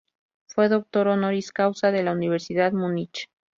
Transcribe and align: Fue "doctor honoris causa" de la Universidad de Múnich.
Fue 0.47 0.67
"doctor 0.67 1.09
honoris 1.09 1.51
causa" 1.51 1.91
de 1.91 2.01
la 2.01 2.13
Universidad 2.13 2.71
de 2.71 2.77
Múnich. 2.79 3.27